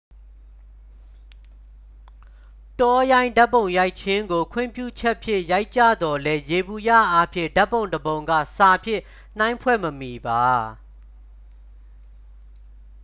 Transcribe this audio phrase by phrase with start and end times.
[2.79, 9.01] တောရိုင်းဓာတ်ပုံရိုက်ခြင်းကို ခွင့်ပြုချက်ဖြင့် ရိုက်ကြသော်လည်း ယေဘုယျ အားဖြင့် ဓာတ်ပုံတစ်ပုံက စာဖြင့်
[9.39, 10.45] နှိုင်းဖွဲ့မမှီပါ